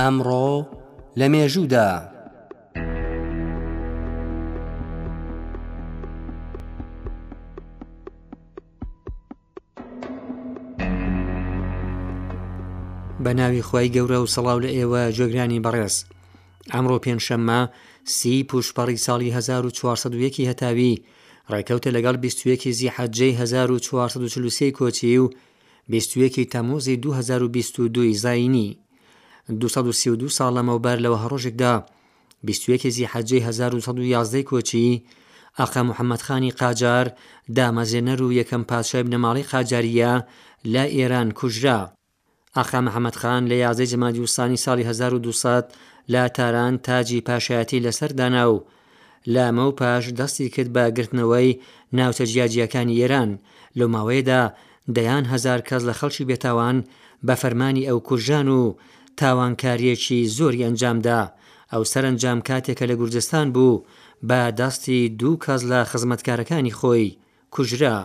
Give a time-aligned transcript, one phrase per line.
[0.00, 0.48] ئەمڕۆ
[1.18, 2.06] لە مێژوودا بە
[13.38, 15.96] ناوی خی گەورە و سەڵاو لە ئێوە جێگرانی بەڕێز
[16.72, 17.60] ئەمڕۆ پێنجشەممە
[18.16, 21.00] سی پوشپەڕی ساڵی 1940 هەتاوی
[21.52, 25.30] ڕێکەوتە لەگەڵ 21 زی حەجەی 1940 کۆچی و
[25.92, 28.70] 21 تەموزی 2022 زاینی
[29.56, 31.74] 232 ساڵ لەمەوبەر لەوە هەڕۆژێکدا
[32.48, 35.02] 21کێزی حەجەی 1911 کۆچی
[35.58, 37.06] ئاقا محەممەدخانی قاجار
[37.56, 40.12] دامەزێنەر و یەکەم پادشای بنەماڵی قاجاریە
[40.72, 41.80] لە ئێران کوژرا
[42.56, 45.66] ئاخا محەممەدخان لە یازەی جمادی وسانی ساڵی 1200
[46.12, 48.64] لە تاران تاجی پاشایەتی لەسەردانا و
[49.32, 51.58] لامە و پاش دەستی کرد بە گرتنەوەی
[51.96, 53.30] ناوچە جیاجیەکانی ئێران
[53.78, 54.42] لەو ماوەیەدا
[54.96, 56.76] دەیان هزار کەس لە خەڵکی بێتاوان
[57.26, 58.62] بە فەرمانی ئەو کوژان و
[59.20, 61.20] تاوانکاریەکی زۆری ئەنجامدا
[61.72, 63.84] ئەو سەرنجام کاتێکە لە گورجستان بوو
[64.28, 67.16] بە دەستی دوو کەس لە خزمەتکارەکانی خۆی
[67.54, 67.98] کوژرا.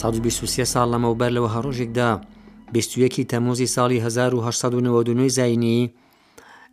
[0.00, 2.10] سا ساڵ لەمەوبەر لەوە هەڕۆژێکدا
[2.74, 5.80] بیستویەکی تەموزی ساڵی 1992 زینی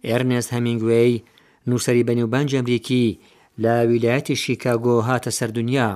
[0.08, 1.22] ئێرنێست هەمینگوێی
[1.70, 3.06] نووسری بەنیوبانج ئەمریکی
[3.64, 5.92] لە ویلایەتی شیکاگۆ هاتە سەردونیا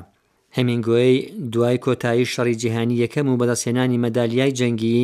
[0.58, 1.14] هەمینگۆی
[1.54, 5.02] دوای کۆتایی شەڕی جیهانی یەکەم و بەدەسێنانی مەدالیای جەنگی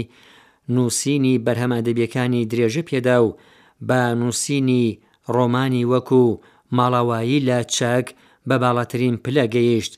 [0.75, 3.29] نووسینی بەرهەمادەبیەکانی درێژە پێدا و
[3.87, 4.85] بە نووسینی
[5.35, 6.23] ڕۆمانی وەکو
[6.77, 8.05] ماڵاوایی لە چەک
[8.47, 9.93] بە باڵاترین پلە گەیشت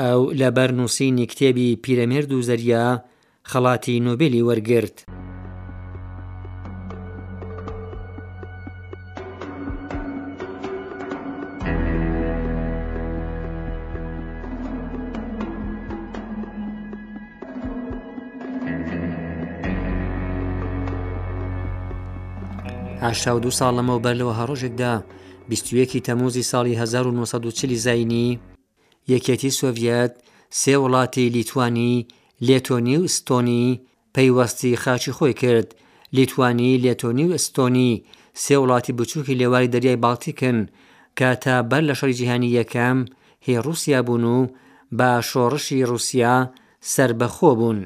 [0.00, 2.88] ئەو لەبەر نووسینی کتێبی پیرەمێرد و زەریا
[3.52, 4.96] خەڵاتی نوبلی وەرگرت.
[5.06, 5.06] هاشتا
[23.42, 24.92] دو ساڵ لەمەەوە بەرلەوە هەڕۆژێکدا
[25.48, 28.28] بیستویەکی تەمۆزی ساڵی 1940 زینی
[29.12, 30.12] یەکێتی سۆڤەت
[30.60, 31.94] سێ وڵاتی لیتوانی
[32.46, 33.78] لێتۆنی و ئستۆنی
[34.14, 35.68] پەیوەستی خاچی خۆی کرد
[36.16, 38.02] لیتوانی لێتۆنی و ئستۆنی
[38.42, 40.58] سێ وڵاتی بچووکی لێواری دەریای باڵتیکن
[41.18, 42.98] کە تا بەر لە شەڕی جیهانی یەکەم
[43.46, 44.38] هێ رووسیا بوون و
[44.98, 46.34] با شۆڕشی رووسیا
[46.92, 47.80] سربەخۆ بوون.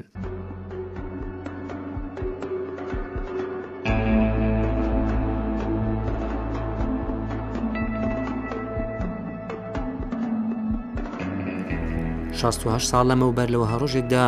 [12.39, 14.25] 16 ساڵ لەمەوبەر لەوە هەڕۆژێکدا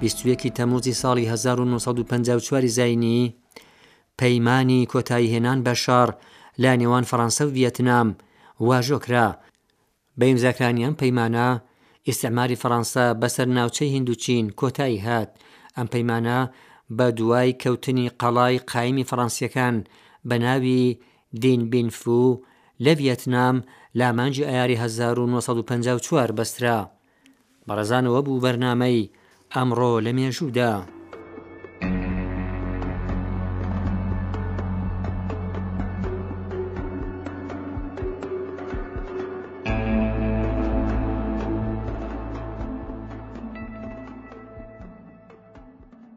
[0.00, 3.20] بیستویەکی تەموزی ساڵی 1954 زینی
[4.20, 6.08] پەیمانانی کۆتایی هێنان بە شار
[6.62, 8.08] لا نێوان فەڕەنسە و ڤەتنام
[8.68, 9.28] واژۆکرا
[10.18, 11.48] بە ئیمزاکرانیان پەیمانە
[12.08, 15.30] ئیسەماری فەڕەنسا بەسەر ناوچەی هندوچین کۆتایی هات
[15.76, 16.40] ئەم پەیمانە
[16.96, 19.74] بە دوای کەوتنی قەڵای قایمی فەڕەنسیەکان
[20.28, 20.84] بە ناوی
[21.42, 22.22] دین بینفو
[22.84, 23.56] لە ڤەتنام
[23.98, 26.80] لامانجی ئایاری 1954 بەسترا.
[27.68, 29.00] بەڕزانەوە بوو بەرنمەی
[29.54, 30.72] ئەمڕۆ لە مێژوودا.